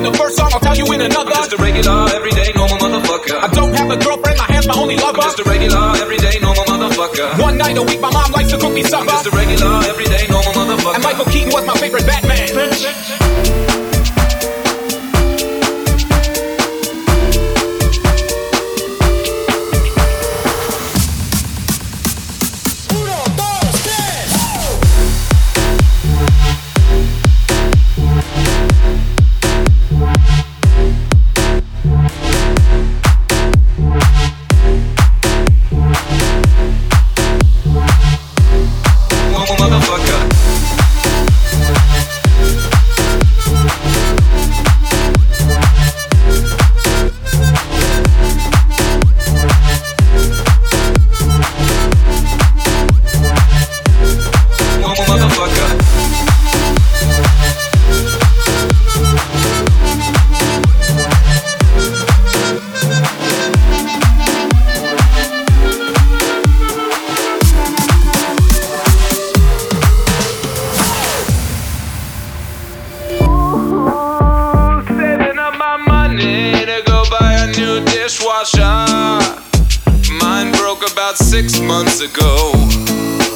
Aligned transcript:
in 0.00 0.04
the 0.04 0.18
first 0.18 0.36
song, 0.36 0.50
I'll 0.52 0.60
tell 0.60 0.76
you 0.76 0.86
in 0.92 1.00
another. 1.00 1.30
I'm 1.30 1.44
just 1.44 1.52
a 1.52 1.56
regular, 1.56 2.08
everyday, 2.14 2.52
normal 2.54 2.78
motherfucker. 2.78 3.36
I 3.38 3.48
don't 3.48 3.74
have 3.74 3.90
a 3.90 3.96
girlfriend, 3.96 4.38
my 4.38 4.46
hand's 4.46 4.66
my 4.66 4.74
only 4.74 4.96
lover. 4.96 5.18
I'm 5.18 5.22
just 5.22 5.38
a 5.38 5.44
regular, 5.44 5.78
everyday, 6.00 6.38
normal 6.40 6.64
motherfucker. 6.64 7.38
One 7.40 7.58
night 7.58 7.76
a 7.76 7.82
week, 7.82 8.00
my 8.00 8.10
mom 8.10 8.32
likes 8.32 8.50
to 8.50 8.58
cook 8.58 8.72
me 8.72 8.82
I'm 8.82 8.90
supper. 8.90 9.06
just 9.06 9.26
a 9.26 9.30
regular, 9.30 9.82
everyday, 9.86 10.26
normal 10.28 10.52
motherfucker. 10.52 10.94
And 10.94 11.04
Michael 11.04 11.26
Keaton 11.26 11.52
was 11.52 11.66
my 11.66 11.74
favorite 11.74 12.06
Batman. 12.06 13.19
Mine 78.40 78.56
broke 80.56 80.80
about 80.90 81.18
six 81.18 81.60
months 81.60 82.00
ago. 82.00 82.52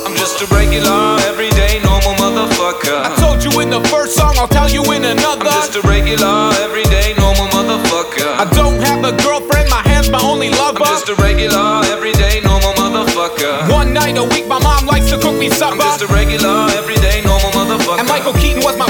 I'm 0.00 0.16
just 0.16 0.40
a 0.40 0.46
regular, 0.48 1.20
everyday, 1.28 1.76
normal 1.84 2.16
motherfucker. 2.16 3.04
I 3.04 3.12
told 3.20 3.44
you 3.44 3.52
in 3.60 3.68
the 3.68 3.84
first 3.92 4.16
song, 4.16 4.32
I'll 4.38 4.48
tell 4.48 4.70
you 4.70 4.80
in 4.96 5.04
another. 5.04 5.44
I'm 5.44 5.60
just 5.60 5.76
a 5.76 5.82
regular, 5.84 6.56
everyday, 6.64 7.12
normal 7.20 7.52
motherfucker. 7.52 8.32
I 8.32 8.48
don't 8.56 8.80
have 8.80 9.04
a 9.04 9.12
girlfriend, 9.20 9.68
my 9.68 9.84
hand's 9.84 10.08
my 10.08 10.24
only 10.24 10.48
lover. 10.48 10.80
I'm 10.80 10.96
just 10.96 11.10
a 11.10 11.14
regular, 11.20 11.84
everyday, 11.92 12.40
normal 12.40 12.72
motherfucker. 12.72 13.68
One 13.68 13.92
night 13.92 14.16
a 14.16 14.24
week, 14.24 14.48
my 14.48 14.58
mom 14.64 14.86
likes 14.86 15.10
to 15.10 15.20
cook 15.20 15.36
me 15.36 15.50
supper. 15.50 15.76
I'm 15.76 15.84
just 15.84 16.00
a 16.00 16.08
regular, 16.08 16.72
everyday, 16.80 17.20
normal 17.28 17.52
motherfucker. 17.52 18.00
And 18.00 18.08
Michael 18.08 18.32
Keaton 18.40 18.64
was 18.64 18.78
my 18.80 18.88